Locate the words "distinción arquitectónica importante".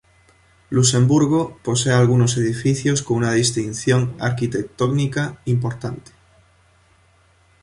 3.33-6.11